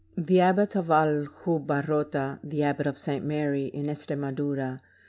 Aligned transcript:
The 0.17 0.39
Abbot 0.39 0.75
of 0.75 0.87
Aljubarrota, 0.87 2.39
the 2.43 2.63
Abbot 2.63 2.87
of 2.87 2.97
St. 2.97 3.23
Mary, 3.23 3.65
in 3.67 3.85
Estre 3.85 4.17
madoura. 4.17 4.79